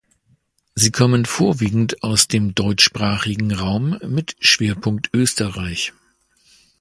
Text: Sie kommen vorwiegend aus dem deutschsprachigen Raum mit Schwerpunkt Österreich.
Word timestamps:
Sie 0.73 0.89
kommen 0.91 1.25
vorwiegend 1.27 2.01
aus 2.01 2.27
dem 2.27 2.55
deutschsprachigen 2.55 3.53
Raum 3.53 3.99
mit 4.07 4.35
Schwerpunkt 4.39 5.11
Österreich. 5.13 5.93